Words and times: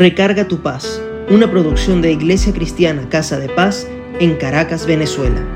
Recarga 0.00 0.48
tu 0.48 0.62
paz, 0.62 0.98
una 1.28 1.50
producción 1.50 2.00
de 2.00 2.10
Iglesia 2.10 2.54
Cristiana 2.54 3.06
Casa 3.10 3.38
de 3.38 3.50
Paz 3.50 3.86
en 4.18 4.34
Caracas, 4.36 4.86
Venezuela. 4.86 5.46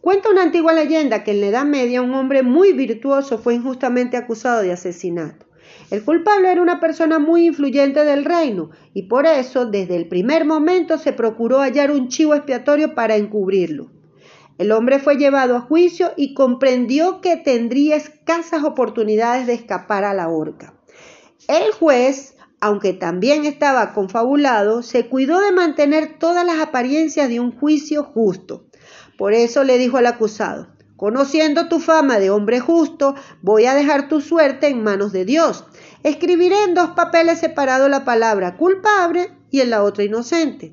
Cuenta 0.00 0.30
una 0.30 0.44
antigua 0.44 0.72
leyenda 0.72 1.24
que 1.24 1.32
en 1.32 1.40
la 1.40 1.46
Edad 1.48 1.64
Media 1.64 2.02
un 2.02 2.14
hombre 2.14 2.44
muy 2.44 2.72
virtuoso 2.72 3.38
fue 3.38 3.54
injustamente 3.56 4.16
acusado 4.16 4.62
de 4.62 4.70
asesinato. 4.70 5.45
El 5.90 6.04
culpable 6.04 6.50
era 6.50 6.62
una 6.62 6.80
persona 6.80 7.18
muy 7.18 7.46
influyente 7.46 8.04
del 8.04 8.24
reino 8.24 8.70
y 8.92 9.04
por 9.04 9.26
eso 9.26 9.66
desde 9.66 9.96
el 9.96 10.08
primer 10.08 10.44
momento 10.44 10.98
se 10.98 11.12
procuró 11.12 11.60
hallar 11.60 11.90
un 11.90 12.08
chivo 12.08 12.34
expiatorio 12.34 12.94
para 12.94 13.16
encubrirlo. 13.16 13.90
El 14.58 14.72
hombre 14.72 14.98
fue 14.98 15.16
llevado 15.16 15.56
a 15.56 15.60
juicio 15.60 16.12
y 16.16 16.34
comprendió 16.34 17.20
que 17.20 17.36
tendría 17.36 17.96
escasas 17.96 18.64
oportunidades 18.64 19.46
de 19.46 19.52
escapar 19.54 20.04
a 20.04 20.14
la 20.14 20.28
horca. 20.28 20.74
El 21.46 21.72
juez, 21.72 22.36
aunque 22.60 22.94
también 22.94 23.44
estaba 23.44 23.92
confabulado, 23.92 24.82
se 24.82 25.08
cuidó 25.08 25.40
de 25.40 25.52
mantener 25.52 26.18
todas 26.18 26.44
las 26.44 26.58
apariencias 26.58 27.28
de 27.28 27.38
un 27.38 27.52
juicio 27.52 28.02
justo. 28.02 28.64
Por 29.18 29.34
eso 29.34 29.62
le 29.62 29.78
dijo 29.78 29.98
al 29.98 30.06
acusado, 30.06 30.68
Conociendo 30.96 31.68
tu 31.68 31.78
fama 31.78 32.18
de 32.18 32.30
hombre 32.30 32.58
justo, 32.58 33.14
voy 33.42 33.66
a 33.66 33.74
dejar 33.74 34.08
tu 34.08 34.22
suerte 34.22 34.68
en 34.68 34.82
manos 34.82 35.12
de 35.12 35.26
Dios. 35.26 35.64
Escribiré 36.02 36.56
en 36.64 36.74
dos 36.74 36.90
papeles 36.90 37.38
separados 37.38 37.90
la 37.90 38.04
palabra 38.06 38.56
culpable 38.56 39.30
y 39.50 39.60
en 39.60 39.70
la 39.70 39.82
otra 39.82 40.04
inocente. 40.04 40.72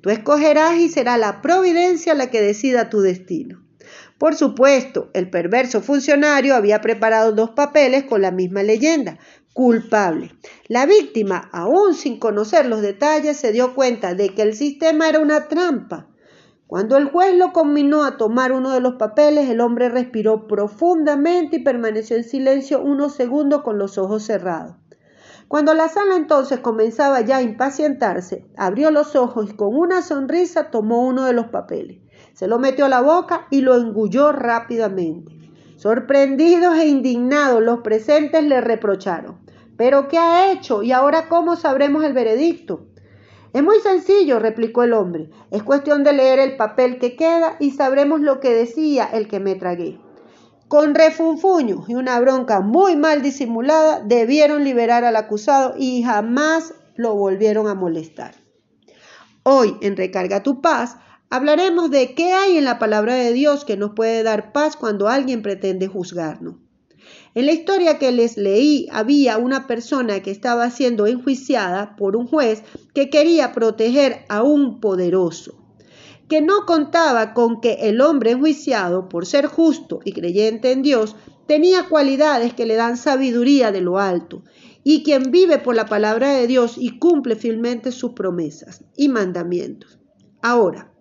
Tú 0.00 0.10
escogerás 0.10 0.76
y 0.76 0.88
será 0.88 1.18
la 1.18 1.42
providencia 1.42 2.14
la 2.14 2.30
que 2.30 2.40
decida 2.40 2.88
tu 2.88 3.00
destino. 3.00 3.64
Por 4.16 4.36
supuesto, 4.36 5.10
el 5.12 5.28
perverso 5.28 5.80
funcionario 5.80 6.54
había 6.54 6.80
preparado 6.80 7.32
dos 7.32 7.50
papeles 7.50 8.04
con 8.04 8.22
la 8.22 8.30
misma 8.30 8.62
leyenda, 8.62 9.18
culpable. 9.54 10.36
La 10.68 10.86
víctima, 10.86 11.48
aún 11.52 11.94
sin 11.94 12.20
conocer 12.20 12.66
los 12.66 12.80
detalles, 12.80 13.36
se 13.38 13.50
dio 13.50 13.74
cuenta 13.74 14.14
de 14.14 14.28
que 14.28 14.42
el 14.42 14.54
sistema 14.54 15.08
era 15.08 15.18
una 15.18 15.48
trampa 15.48 16.06
cuando 16.74 16.96
el 16.96 17.08
juez 17.08 17.36
lo 17.36 17.52
combinó 17.52 18.02
a 18.02 18.16
tomar 18.16 18.50
uno 18.50 18.72
de 18.72 18.80
los 18.80 18.94
papeles, 18.94 19.48
el 19.48 19.60
hombre 19.60 19.90
respiró 19.90 20.48
profundamente 20.48 21.58
y 21.58 21.62
permaneció 21.62 22.16
en 22.16 22.24
silencio 22.24 22.82
unos 22.82 23.14
segundos 23.14 23.62
con 23.62 23.78
los 23.78 23.96
ojos 23.96 24.24
cerrados. 24.24 24.74
Cuando 25.46 25.72
la 25.72 25.88
sala 25.88 26.16
entonces 26.16 26.58
comenzaba 26.58 27.20
ya 27.20 27.36
a 27.36 27.42
impacientarse, 27.42 28.48
abrió 28.56 28.90
los 28.90 29.14
ojos 29.14 29.50
y 29.50 29.54
con 29.54 29.76
una 29.76 30.02
sonrisa 30.02 30.72
tomó 30.72 31.06
uno 31.06 31.26
de 31.26 31.32
los 31.32 31.46
papeles. 31.46 32.00
Se 32.32 32.48
lo 32.48 32.58
metió 32.58 32.86
a 32.86 32.88
la 32.88 33.02
boca 33.02 33.46
y 33.50 33.60
lo 33.60 33.76
engulló 33.76 34.32
rápidamente. 34.32 35.30
Sorprendidos 35.76 36.76
e 36.76 36.88
indignados, 36.88 37.62
los 37.62 37.82
presentes 37.82 38.42
le 38.42 38.60
reprocharon. 38.60 39.38
¿Pero 39.76 40.08
qué 40.08 40.18
ha 40.18 40.50
hecho? 40.50 40.82
¿Y 40.82 40.90
ahora 40.90 41.28
cómo 41.28 41.54
sabremos 41.54 42.02
el 42.02 42.14
veredicto? 42.14 42.88
Es 43.54 43.62
muy 43.62 43.78
sencillo, 43.78 44.40
replicó 44.40 44.82
el 44.82 44.92
hombre. 44.92 45.30
Es 45.52 45.62
cuestión 45.62 46.02
de 46.02 46.12
leer 46.12 46.40
el 46.40 46.56
papel 46.56 46.98
que 46.98 47.14
queda 47.14 47.56
y 47.60 47.70
sabremos 47.70 48.20
lo 48.20 48.40
que 48.40 48.52
decía 48.52 49.04
el 49.04 49.28
que 49.28 49.38
me 49.38 49.54
tragué. 49.54 50.00
Con 50.66 50.92
refunfuños 50.92 51.88
y 51.88 51.94
una 51.94 52.18
bronca 52.18 52.60
muy 52.60 52.96
mal 52.96 53.22
disimulada, 53.22 54.00
debieron 54.00 54.64
liberar 54.64 55.04
al 55.04 55.14
acusado 55.14 55.74
y 55.78 56.02
jamás 56.02 56.74
lo 56.96 57.14
volvieron 57.14 57.68
a 57.68 57.74
molestar. 57.74 58.34
Hoy, 59.44 59.76
en 59.82 59.96
Recarga 59.96 60.42
tu 60.42 60.60
paz, 60.60 60.96
hablaremos 61.30 61.92
de 61.92 62.16
qué 62.16 62.32
hay 62.32 62.56
en 62.56 62.64
la 62.64 62.80
palabra 62.80 63.14
de 63.14 63.32
Dios 63.32 63.64
que 63.64 63.76
nos 63.76 63.94
puede 63.94 64.24
dar 64.24 64.52
paz 64.52 64.74
cuando 64.74 65.06
alguien 65.06 65.42
pretende 65.42 65.86
juzgarnos. 65.86 66.56
En 67.34 67.46
la 67.46 67.52
historia 67.52 67.98
que 67.98 68.12
les 68.12 68.36
leí 68.36 68.86
había 68.92 69.38
una 69.38 69.66
persona 69.66 70.22
que 70.22 70.30
estaba 70.30 70.70
siendo 70.70 71.06
enjuiciada 71.06 71.96
por 71.96 72.14
un 72.16 72.28
juez 72.28 72.62
que 72.94 73.10
quería 73.10 73.52
proteger 73.52 74.24
a 74.28 74.42
un 74.42 74.80
poderoso, 74.80 75.64
que 76.28 76.40
no 76.40 76.64
contaba 76.64 77.34
con 77.34 77.60
que 77.60 77.88
el 77.88 78.00
hombre 78.00 78.30
enjuiciado, 78.30 79.08
por 79.08 79.26
ser 79.26 79.46
justo 79.46 79.98
y 80.04 80.12
creyente 80.12 80.70
en 80.70 80.82
Dios, 80.82 81.16
tenía 81.48 81.88
cualidades 81.88 82.54
que 82.54 82.66
le 82.66 82.76
dan 82.76 82.96
sabiduría 82.96 83.72
de 83.72 83.80
lo 83.80 83.98
alto, 83.98 84.44
y 84.84 85.02
quien 85.02 85.32
vive 85.32 85.58
por 85.58 85.74
la 85.74 85.86
palabra 85.86 86.32
de 86.34 86.46
Dios 86.46 86.76
y 86.78 86.98
cumple 86.98 87.34
fielmente 87.34 87.90
sus 87.90 88.12
promesas 88.12 88.84
y 88.96 89.08
mandamientos. 89.08 89.98
Ahora, 90.40 90.92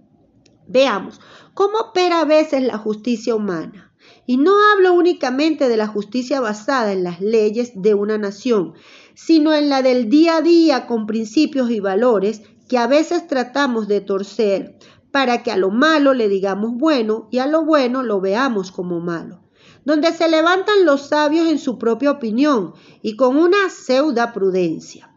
veamos 0.67 1.19
cómo 1.53 1.77
opera 1.77 2.21
a 2.21 2.25
veces 2.25 2.63
la 2.63 2.77
justicia 2.77 3.35
humana. 3.35 3.92
Y 4.25 4.37
no 4.37 4.53
hablo 4.71 4.93
únicamente 4.93 5.67
de 5.67 5.77
la 5.77 5.87
justicia 5.87 6.39
basada 6.39 6.93
en 6.93 7.03
las 7.03 7.19
leyes 7.19 7.71
de 7.75 7.93
una 7.93 8.17
nación, 8.17 8.73
sino 9.15 9.53
en 9.53 9.69
la 9.69 9.81
del 9.81 10.09
día 10.09 10.37
a 10.37 10.41
día 10.41 10.87
con 10.87 11.07
principios 11.07 11.69
y 11.71 11.79
valores 11.79 12.41
que 12.67 12.77
a 12.77 12.87
veces 12.87 13.27
tratamos 13.27 13.87
de 13.87 14.01
torcer 14.01 14.77
para 15.11 15.43
que 15.43 15.51
a 15.51 15.57
lo 15.57 15.69
malo 15.69 16.13
le 16.13 16.29
digamos 16.29 16.71
bueno 16.75 17.27
y 17.31 17.39
a 17.39 17.47
lo 17.47 17.65
bueno 17.65 18.01
lo 18.01 18.21
veamos 18.21 18.71
como 18.71 18.99
malo 18.99 19.43
donde 19.85 20.13
se 20.13 20.29
levantan 20.29 20.85
los 20.85 21.07
sabios 21.07 21.47
en 21.47 21.59
su 21.59 21.77
propia 21.77 22.11
opinión 22.11 22.73
y 23.01 23.15
con 23.15 23.37
una 23.37 23.69
pseuda 23.69 24.33
prudencia. 24.33 25.09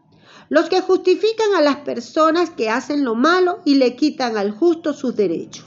Los 0.49 0.69
que 0.69 0.81
justifican 0.81 1.55
a 1.55 1.61
las 1.61 1.77
personas 1.77 2.49
que 2.49 2.69
hacen 2.69 3.03
lo 3.03 3.15
malo 3.15 3.59
y 3.65 3.75
le 3.75 3.95
quitan 3.95 4.37
al 4.37 4.51
justo 4.51 4.93
sus 4.93 5.15
derechos. 5.15 5.65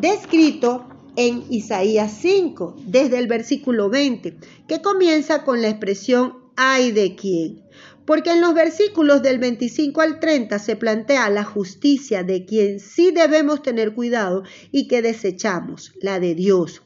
Descrito 0.00 0.86
en 1.16 1.44
Isaías 1.50 2.16
5, 2.20 2.76
desde 2.86 3.18
el 3.18 3.26
versículo 3.26 3.90
20, 3.90 4.36
que 4.68 4.82
comienza 4.82 5.44
con 5.44 5.62
la 5.62 5.68
expresión 5.68 6.38
ay 6.56 6.92
de 6.92 7.14
quién. 7.16 7.62
Porque 8.04 8.32
en 8.32 8.40
los 8.40 8.54
versículos 8.54 9.22
del 9.22 9.38
25 9.38 10.00
al 10.00 10.20
30 10.20 10.58
se 10.58 10.76
plantea 10.76 11.30
la 11.30 11.44
justicia 11.44 12.22
de 12.22 12.44
quien 12.44 12.80
sí 12.80 13.12
debemos 13.12 13.62
tener 13.62 13.94
cuidado 13.94 14.42
y 14.72 14.88
que 14.88 15.02
desechamos, 15.02 15.92
la 16.00 16.18
de 16.18 16.34
Dios. 16.34 16.82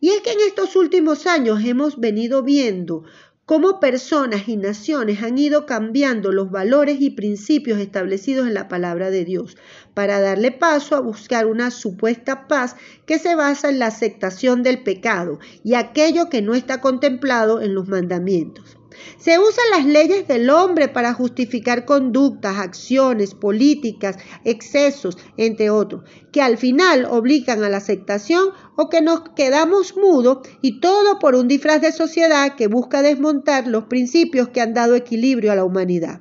Y 0.00 0.10
es 0.10 0.20
que 0.22 0.32
en 0.32 0.40
estos 0.40 0.76
últimos 0.76 1.26
años 1.26 1.62
hemos 1.64 1.98
venido 1.98 2.42
viendo 2.42 3.04
cómo 3.50 3.80
personas 3.80 4.46
y 4.46 4.56
naciones 4.56 5.24
han 5.24 5.36
ido 5.36 5.66
cambiando 5.66 6.30
los 6.30 6.52
valores 6.52 7.00
y 7.00 7.10
principios 7.10 7.80
establecidos 7.80 8.46
en 8.46 8.54
la 8.54 8.68
palabra 8.68 9.10
de 9.10 9.24
Dios 9.24 9.56
para 9.92 10.20
darle 10.20 10.52
paso 10.52 10.94
a 10.94 11.00
buscar 11.00 11.46
una 11.46 11.72
supuesta 11.72 12.46
paz 12.46 12.76
que 13.06 13.18
se 13.18 13.34
basa 13.34 13.68
en 13.68 13.80
la 13.80 13.86
aceptación 13.86 14.62
del 14.62 14.84
pecado 14.84 15.40
y 15.64 15.74
aquello 15.74 16.30
que 16.30 16.42
no 16.42 16.54
está 16.54 16.80
contemplado 16.80 17.60
en 17.60 17.74
los 17.74 17.88
mandamientos. 17.88 18.79
Se 19.18 19.38
usan 19.38 19.64
las 19.70 19.86
leyes 19.86 20.26
del 20.26 20.50
hombre 20.50 20.88
para 20.88 21.14
justificar 21.14 21.84
conductas, 21.84 22.58
acciones, 22.58 23.34
políticas, 23.34 24.16
excesos, 24.44 25.16
entre 25.36 25.70
otros, 25.70 26.02
que 26.32 26.42
al 26.42 26.58
final 26.58 27.04
obligan 27.04 27.62
a 27.62 27.68
la 27.68 27.76
aceptación 27.76 28.48
o 28.76 28.88
que 28.88 29.00
nos 29.00 29.20
quedamos 29.36 29.96
mudos 29.96 30.38
y 30.60 30.80
todo 30.80 31.18
por 31.18 31.34
un 31.34 31.48
disfraz 31.48 31.80
de 31.80 31.92
sociedad 31.92 32.56
que 32.56 32.66
busca 32.66 33.02
desmontar 33.02 33.66
los 33.66 33.84
principios 33.84 34.48
que 34.48 34.60
han 34.60 34.74
dado 34.74 34.94
equilibrio 34.94 35.52
a 35.52 35.56
la 35.56 35.64
humanidad. 35.64 36.20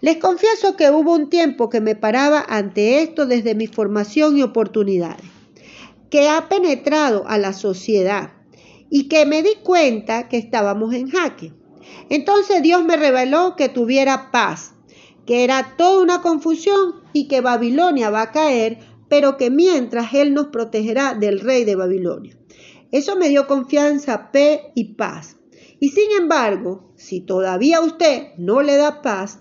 Les 0.00 0.16
confieso 0.16 0.76
que 0.76 0.90
hubo 0.90 1.12
un 1.12 1.28
tiempo 1.28 1.68
que 1.68 1.80
me 1.80 1.94
paraba 1.94 2.44
ante 2.48 3.02
esto 3.02 3.26
desde 3.26 3.54
mi 3.54 3.66
formación 3.66 4.38
y 4.38 4.42
oportunidades, 4.42 5.26
que 6.08 6.28
ha 6.28 6.48
penetrado 6.48 7.24
a 7.26 7.36
la 7.36 7.52
sociedad 7.52 8.32
y 8.88 9.08
que 9.08 9.26
me 9.26 9.42
di 9.42 9.56
cuenta 9.62 10.28
que 10.28 10.38
estábamos 10.38 10.94
en 10.94 11.10
jaque. 11.10 11.52
Entonces 12.08 12.62
Dios 12.62 12.84
me 12.84 12.96
reveló 12.96 13.56
que 13.56 13.68
tuviera 13.68 14.30
paz, 14.30 14.74
que 15.26 15.44
era 15.44 15.74
toda 15.76 16.02
una 16.02 16.22
confusión 16.22 16.94
y 17.12 17.28
que 17.28 17.40
Babilonia 17.40 18.10
va 18.10 18.22
a 18.22 18.32
caer, 18.32 18.78
pero 19.08 19.36
que 19.36 19.50
mientras 19.50 20.14
Él 20.14 20.34
nos 20.34 20.46
protegerá 20.48 21.14
del 21.14 21.40
rey 21.40 21.64
de 21.64 21.76
Babilonia. 21.76 22.36
Eso 22.92 23.16
me 23.16 23.28
dio 23.28 23.46
confianza, 23.46 24.30
fe 24.32 24.72
y 24.74 24.94
paz. 24.94 25.36
Y 25.78 25.90
sin 25.90 26.10
embargo, 26.18 26.92
si 26.96 27.20
todavía 27.20 27.80
usted 27.80 28.28
no 28.36 28.62
le 28.62 28.76
da 28.76 29.02
paz 29.02 29.38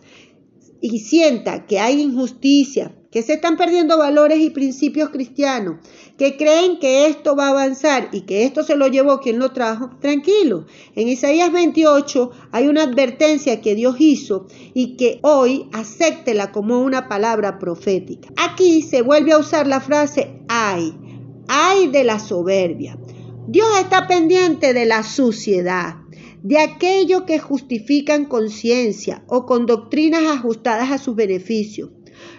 y 0.82 1.00
sienta 1.00 1.66
que 1.66 1.80
hay 1.80 2.02
injusticia, 2.02 2.96
que 3.12 3.24
se 3.24 3.34
están 3.34 3.58
perdiendo 3.58 3.98
valores 3.98 4.40
y 4.40 4.52
principios 4.52 5.10
cristianos, 5.10 5.78
que 6.18 6.38
creen 6.38 6.78
que 6.80 7.08
esto 7.08 7.36
va 7.36 7.48
a 7.48 7.52
avanzar 7.52 8.10
y 8.12 8.22
que 8.22 8.44
esto 8.44 8.64
se 8.64 8.76
lo 8.76 8.88
llevó 8.88 9.20
quien 9.20 9.40
lo 9.40 9.52
trajo, 9.52 9.90
tranquilo. 10.00 10.66
En 10.96 11.08
Isaías 11.08 11.52
28 11.52 12.32
hay 12.52 12.68
una 12.68 12.84
advertencia 12.84 13.62
que 13.62 13.74
Dios 13.74 13.96
hizo 14.00 14.46
y 14.74 14.96
que 14.96 15.20
hoy 15.24 15.68
acéptela 15.74 16.52
como 16.52 16.80
una 16.82 17.08
palabra 17.08 17.58
profética. 17.58 18.30
Aquí 18.38 18.84
se 18.84 19.02
vuelve 19.02 19.32
a 19.32 19.40
usar 19.40 19.66
la 19.66 19.80
frase 19.80 20.42
ay, 20.48 20.94
ay 21.48 21.88
de 21.88 22.04
la 22.04 22.20
soberbia. 22.20 23.00
Dios 23.48 23.68
está 23.80 24.06
pendiente 24.06 24.76
de 24.76 24.86
la 24.86 25.02
suciedad, 25.02 25.96
de 26.44 26.60
aquello 26.60 27.26
que 27.26 27.40
justifican 27.40 28.26
conciencia 28.26 29.24
o 29.28 29.48
con 29.48 29.66
doctrinas 29.66 30.24
ajustadas 30.28 30.92
a 30.92 31.00
sus 31.00 31.16
beneficios 31.16 31.90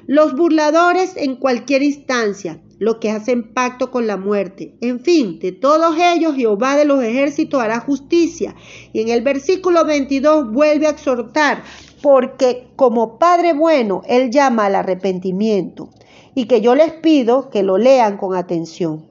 los 0.07 0.35
burladores 0.35 1.17
en 1.17 1.37
cualquier 1.37 1.83
instancia, 1.83 2.61
los 2.79 2.97
que 2.97 3.11
hacen 3.11 3.53
pacto 3.55 3.91
con 3.91 4.07
la 4.07 4.17
muerte. 4.17 4.77
En 4.81 5.01
fin, 5.01 5.39
de 5.39 5.53
todos 5.53 5.97
ellos 5.99 6.35
Jehová 6.35 6.77
de 6.77 6.85
los 6.85 7.03
ejércitos 7.03 7.61
hará 7.61 7.81
justicia. 7.81 8.55
Y 8.93 9.01
en 9.01 9.09
el 9.09 9.23
versículo 9.23 9.85
22 9.85 10.51
vuelve 10.53 10.87
a 10.87 10.91
exhortar, 10.91 11.63
porque 12.03 12.69
como 12.77 13.19
Padre 13.19 13.53
bueno, 13.53 14.03
Él 14.07 14.31
llama 14.31 14.67
al 14.67 14.75
arrepentimiento. 14.75 15.91
Y 16.35 16.47
que 16.47 16.61
yo 16.61 16.75
les 16.75 16.93
pido 16.93 17.51
que 17.51 17.63
lo 17.63 17.77
lean 17.77 18.17
con 18.17 18.35
atención. 18.35 19.11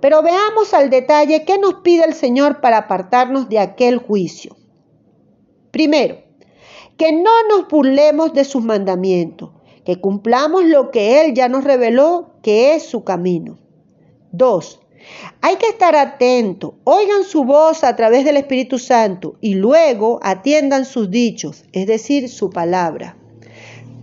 Pero 0.00 0.22
veamos 0.22 0.74
al 0.74 0.90
detalle 0.90 1.44
qué 1.44 1.58
nos 1.58 1.76
pide 1.76 2.04
el 2.04 2.14
Señor 2.14 2.60
para 2.60 2.78
apartarnos 2.78 3.48
de 3.48 3.58
aquel 3.58 3.98
juicio. 3.98 4.56
Primero, 5.70 6.18
que 6.96 7.12
no 7.12 7.44
nos 7.48 7.68
burlemos 7.68 8.32
de 8.32 8.44
sus 8.44 8.62
mandamientos, 8.62 9.50
que 9.88 9.96
cumplamos 9.96 10.66
lo 10.66 10.90
que 10.90 11.22
Él 11.22 11.32
ya 11.32 11.48
nos 11.48 11.64
reveló 11.64 12.34
que 12.42 12.74
es 12.74 12.82
su 12.82 13.04
camino. 13.04 13.56
Dos, 14.32 14.80
hay 15.40 15.56
que 15.56 15.66
estar 15.66 15.96
atento, 15.96 16.74
oigan 16.84 17.24
su 17.24 17.44
voz 17.44 17.84
a 17.84 17.96
través 17.96 18.26
del 18.26 18.36
Espíritu 18.36 18.78
Santo 18.78 19.36
y 19.40 19.54
luego 19.54 20.20
atiendan 20.22 20.84
sus 20.84 21.10
dichos, 21.10 21.64
es 21.72 21.86
decir, 21.86 22.28
su 22.28 22.50
palabra. 22.50 23.16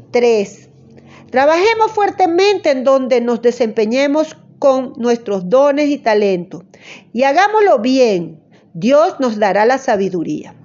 Tres, 0.09 0.69
trabajemos 1.29 1.91
fuertemente 1.91 2.71
en 2.71 2.83
donde 2.83 3.21
nos 3.21 3.43
desempeñemos 3.43 4.35
con 4.57 4.93
nuestros 4.97 5.51
dones 5.51 5.89
y 5.89 5.99
talentos 5.99 6.63
y 7.13 7.21
hagámoslo 7.25 7.77
bien. 7.77 8.41
Dios 8.73 9.19
nos 9.19 9.37
dará 9.37 9.67
la 9.67 9.77
sabiduría. 9.77 10.55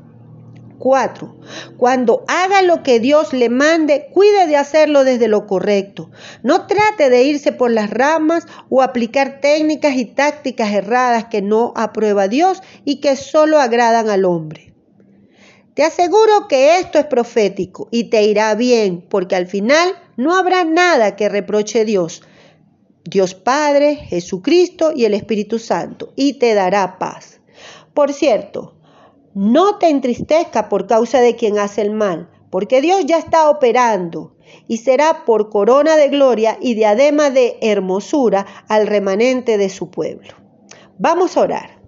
4. 0.81 1.37
Cuando 1.77 2.25
haga 2.27 2.63
lo 2.63 2.83
que 2.83 2.99
Dios 2.99 3.33
le 3.33 3.51
mande, 3.51 4.09
cuide 4.13 4.49
de 4.49 4.57
hacerlo 4.57 5.05
desde 5.05 5.29
lo 5.29 5.47
correcto. 5.47 6.11
No 6.43 6.67
trate 6.67 7.11
de 7.11 7.23
irse 7.23 7.53
por 7.53 7.71
las 7.71 7.91
ramas 7.91 8.47
o 8.71 8.83
aplicar 8.83 9.41
técnicas 9.41 9.95
y 9.95 10.07
tácticas 10.07 10.73
erradas 10.73 11.27
que 11.27 11.43
no 11.43 11.73
aprueba 11.77 12.27
Dios 12.27 12.63
y 12.85 13.01
que 13.01 13.15
solo 13.15 13.61
agradan 13.61 14.09
al 14.09 14.25
hombre. 14.25 14.75
Te 15.75 15.85
aseguro 15.85 16.49
que 16.49 16.79
esto 16.79 16.99
es 16.99 17.07
profético 17.07 17.89
y 17.91 18.05
te 18.05 18.25
irá 18.25 18.55
bien, 18.55 19.07
porque 19.09 19.37
al 19.37 19.47
final 19.47 19.91
no 20.17 20.35
habrá 20.35 20.65
nada 20.65 21.15
que 21.15 21.29
reproche 21.29 21.85
Dios. 21.85 22.23
Dios 23.05 23.35
Padre, 23.35 23.97
Jesucristo 23.97 24.93
y 24.95 25.05
el 25.05 25.15
Espíritu 25.15 25.59
Santo, 25.59 26.13
y 26.17 26.39
te 26.39 26.55
dará 26.55 26.99
paz. 26.99 27.41
Por 27.95 28.13
cierto, 28.13 28.80
no 29.35 29.79
te 29.79 29.89
entristezca 29.89 30.69
por 30.69 30.87
causa 30.87 31.21
de 31.21 31.37
quien 31.37 31.59
hace 31.59 31.83
el 31.83 31.91
mal, 31.91 32.29
porque 32.51 32.81
Dios 32.81 33.07
ya 33.07 33.19
está 33.19 33.49
operando 33.49 34.35
y 34.67 34.79
será 34.79 35.25
por 35.25 35.51
corona 35.51 35.97
de 35.97 36.09
gloria 36.09 36.59
y 36.61 36.75
diadema 36.75 37.31
de 37.31 37.57
hermosura 37.61 38.47
al 38.69 38.87
remanente 38.87 39.59
de 39.59 39.69
su 39.69 39.91
pueblo. 39.91 40.35
Vamos 40.99 41.37
a 41.37 41.43
orar. 41.43 41.81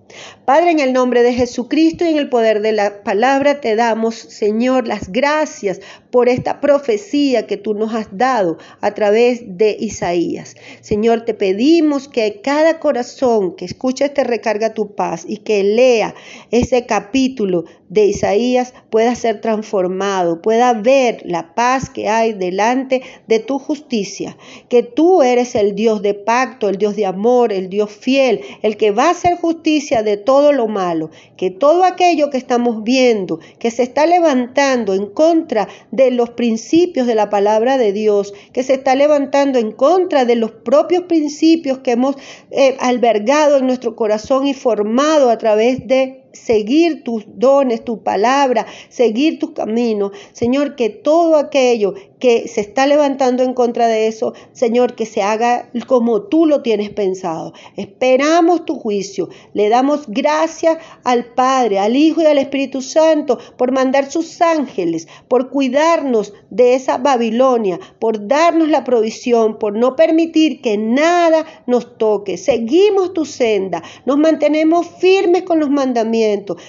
Padre, 0.44 0.70
en 0.72 0.80
el 0.80 0.92
nombre 0.92 1.22
de 1.22 1.32
Jesucristo 1.32 2.04
y 2.04 2.08
en 2.08 2.18
el 2.18 2.28
poder 2.28 2.60
de 2.60 2.72
la 2.72 3.02
palabra 3.02 3.60
te 3.60 3.76
damos, 3.76 4.14
Señor, 4.14 4.86
las 4.86 5.10
gracias 5.10 5.80
por 6.12 6.28
esta 6.28 6.60
profecía 6.60 7.46
que 7.46 7.56
tú 7.56 7.72
nos 7.72 7.94
has 7.94 8.06
dado 8.16 8.58
a 8.82 8.92
través 8.92 9.56
de 9.56 9.74
Isaías. 9.80 10.54
Señor, 10.82 11.24
te 11.24 11.32
pedimos 11.32 12.06
que 12.06 12.42
cada 12.42 12.78
corazón 12.78 13.56
que 13.56 13.64
escucha 13.64 14.04
este 14.04 14.22
recarga 14.22 14.74
tu 14.74 14.94
paz 14.94 15.24
y 15.26 15.38
que 15.38 15.64
lea 15.64 16.14
ese 16.50 16.84
capítulo 16.84 17.64
de 17.88 18.06
Isaías 18.06 18.72
pueda 18.90 19.14
ser 19.14 19.40
transformado, 19.40 20.40
pueda 20.40 20.72
ver 20.74 21.22
la 21.24 21.54
paz 21.54 21.90
que 21.90 22.08
hay 22.08 22.32
delante 22.32 23.02
de 23.26 23.38
tu 23.38 23.58
justicia, 23.58 24.36
que 24.68 24.82
tú 24.82 25.22
eres 25.22 25.54
el 25.54 25.74
Dios 25.74 26.02
de 26.02 26.14
pacto, 26.14 26.68
el 26.68 26.76
Dios 26.76 26.94
de 26.96 27.06
amor, 27.06 27.52
el 27.52 27.68
Dios 27.68 27.90
fiel, 27.90 28.40
el 28.62 28.76
que 28.76 28.90
va 28.92 29.08
a 29.08 29.10
hacer 29.10 29.36
justicia 29.36 30.02
de 30.02 30.16
todo 30.18 30.52
lo 30.52 30.68
malo, 30.68 31.10
que 31.36 31.50
todo 31.50 31.84
aquello 31.84 32.30
que 32.30 32.38
estamos 32.38 32.82
viendo, 32.82 33.40
que 33.58 33.70
se 33.70 33.82
está 33.82 34.06
levantando 34.06 34.94
en 34.94 35.06
contra 35.06 35.68
de 35.90 36.01
los 36.10 36.30
principios 36.30 37.06
de 37.06 37.14
la 37.14 37.30
palabra 37.30 37.78
de 37.78 37.92
Dios, 37.92 38.34
que 38.52 38.62
se 38.62 38.74
está 38.74 38.94
levantando 38.94 39.58
en 39.58 39.72
contra 39.72 40.24
de 40.24 40.36
los 40.36 40.50
propios 40.50 41.04
principios 41.04 41.78
que 41.78 41.92
hemos 41.92 42.16
eh, 42.50 42.76
albergado 42.80 43.58
en 43.58 43.66
nuestro 43.66 43.96
corazón 43.96 44.46
y 44.46 44.54
formado 44.54 45.30
a 45.30 45.38
través 45.38 45.86
de 45.86 46.21
seguir 46.32 47.04
tus 47.04 47.24
dones, 47.26 47.84
tu 47.84 48.02
palabra, 48.02 48.66
seguir 48.88 49.38
tus 49.38 49.50
caminos. 49.50 50.12
Señor, 50.32 50.76
que 50.76 50.90
todo 50.90 51.36
aquello 51.36 51.94
que 52.18 52.46
se 52.46 52.60
está 52.60 52.86
levantando 52.86 53.42
en 53.42 53.52
contra 53.52 53.88
de 53.88 54.06
eso, 54.06 54.32
Señor, 54.52 54.94
que 54.94 55.06
se 55.06 55.22
haga 55.22 55.68
como 55.88 56.22
tú 56.22 56.46
lo 56.46 56.62
tienes 56.62 56.90
pensado. 56.90 57.52
Esperamos 57.76 58.64
tu 58.64 58.76
juicio. 58.76 59.28
Le 59.54 59.68
damos 59.68 60.04
gracias 60.06 60.78
al 61.02 61.26
Padre, 61.34 61.80
al 61.80 61.96
Hijo 61.96 62.22
y 62.22 62.26
al 62.26 62.38
Espíritu 62.38 62.80
Santo 62.80 63.38
por 63.56 63.72
mandar 63.72 64.10
sus 64.10 64.40
ángeles, 64.40 65.08
por 65.26 65.50
cuidarnos 65.50 66.32
de 66.50 66.74
esa 66.74 66.98
Babilonia, 66.98 67.80
por 67.98 68.28
darnos 68.28 68.68
la 68.68 68.84
provisión, 68.84 69.58
por 69.58 69.74
no 69.76 69.96
permitir 69.96 70.60
que 70.60 70.78
nada 70.78 71.44
nos 71.66 71.98
toque. 71.98 72.36
Seguimos 72.36 73.14
tu 73.14 73.24
senda, 73.24 73.82
nos 74.06 74.18
mantenemos 74.18 74.86
firmes 74.86 75.42
con 75.42 75.58
los 75.58 75.70
mandamientos. 75.70 76.21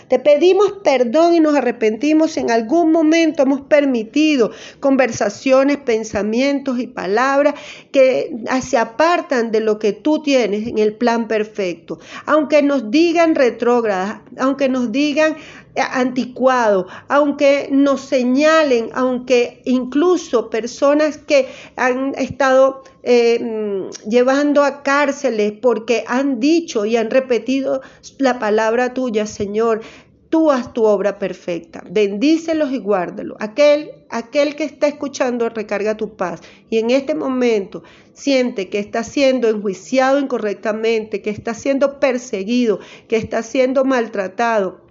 Te 0.08 0.20
pedimos 0.20 0.74
perdón 0.84 1.36
y 1.36 1.40
nos 1.40 1.56
arrepentimos 1.56 2.38
en 2.38 2.50
algún 2.50 2.92
momento 2.92 3.44
hemos 3.44 3.62
permitido 3.62 4.52
conversación 4.80 5.70
pensamientos 5.78 6.80
y 6.80 6.88
palabras 6.88 7.56
que 7.92 8.32
se 8.62 8.78
apartan 8.78 9.52
de 9.52 9.60
lo 9.60 9.80
que 9.80 9.94
tú 9.94 10.22
tienes 10.22 10.68
en 10.68 10.78
el 10.78 10.96
plan 10.96 11.28
perfecto. 11.28 12.00
Aunque 12.26 12.62
nos 12.62 12.90
digan 12.90 13.36
retrógradas, 13.36 14.22
aunque 14.38 14.70
nos 14.70 14.92
digan 14.92 15.36
anticuado, 15.76 16.88
aunque 17.08 17.68
nos 17.72 18.02
señalen, 18.02 18.90
aunque 18.94 19.62
incluso 19.66 20.50
personas 20.50 21.18
que 21.18 21.48
han 21.76 22.14
estado 22.16 22.84
eh, 23.02 23.40
mm, 23.40 24.10
llevando 24.10 24.64
a 24.64 24.84
cárceles 24.84 25.54
porque 25.62 26.04
han 26.08 26.40
dicho 26.40 26.86
y 26.86 26.96
han 26.96 27.10
repetido 27.10 27.82
la 28.20 28.40
palabra 28.40 28.94
tuya, 28.94 29.26
Señor, 29.26 29.82
tú 30.30 30.50
haz 30.50 30.74
tu 30.74 30.86
obra 30.86 31.20
perfecta. 31.20 31.84
Bendícelos 31.90 32.72
y 32.72 32.80
guárdalos. 32.80 33.38
Aquel, 33.40 33.92
aquel 34.10 34.56
que 34.56 34.64
está 34.64 34.88
escuchando, 34.88 35.48
recarga 35.50 35.96
tu 35.96 36.16
paz. 36.16 36.42
Y 36.72 36.80
en 36.80 36.90
este 36.90 37.14
momento 37.14 37.84
siente 38.14 38.68
que 38.68 38.80
está 38.80 39.04
siendo 39.04 39.48
enjuiciado 39.48 40.20
incorrectamente, 40.20 41.22
que 41.22 41.30
está 41.30 41.54
siendo 41.54 42.00
perseguido, 42.00 42.80
que 43.08 43.18
está 43.18 43.44
siendo 43.44 43.86
maltratado 43.86 44.82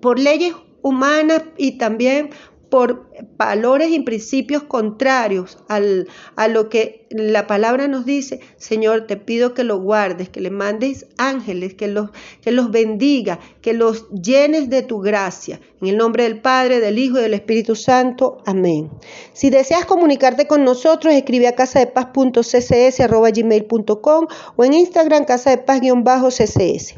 por 0.00 0.18
leyes 0.18 0.54
humanas 0.82 1.44
y 1.56 1.78
también 1.78 2.30
por 2.74 3.06
valores 3.36 3.92
y 3.92 4.00
principios 4.00 4.64
contrarios 4.64 5.58
al, 5.68 6.08
a 6.34 6.48
lo 6.48 6.68
que 6.68 7.06
la 7.10 7.46
palabra 7.46 7.86
nos 7.86 8.04
dice, 8.04 8.40
Señor, 8.56 9.06
te 9.06 9.16
pido 9.16 9.54
que 9.54 9.62
lo 9.62 9.78
guardes, 9.78 10.28
que 10.28 10.40
le 10.40 10.50
mandes 10.50 11.06
ángeles, 11.16 11.74
que 11.74 11.86
los, 11.86 12.10
que 12.42 12.50
los 12.50 12.72
bendiga, 12.72 13.38
que 13.60 13.74
los 13.74 14.10
llenes 14.10 14.70
de 14.70 14.82
tu 14.82 14.98
gracia. 14.98 15.60
En 15.80 15.86
el 15.86 15.96
nombre 15.96 16.24
del 16.24 16.40
Padre, 16.40 16.80
del 16.80 16.98
Hijo 16.98 17.18
y 17.18 17.22
del 17.22 17.34
Espíritu 17.34 17.76
Santo. 17.76 18.38
Amén. 18.44 18.90
Si 19.34 19.50
deseas 19.50 19.84
comunicarte 19.84 20.48
con 20.48 20.64
nosotros, 20.64 21.14
escribe 21.14 21.46
a 21.46 21.54
casadepaz.ccs.gmail.com 21.54 24.26
o 24.56 24.64
en 24.64 24.72
Instagram 24.72 25.26
casadepaz-ccs. 25.26 26.94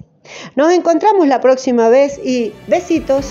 Nos 0.55 0.73
encontramos 0.73 1.27
la 1.29 1.41
próxima 1.41 1.89
vez 1.89 2.21
y 2.23 2.53
besitos. 2.67 3.27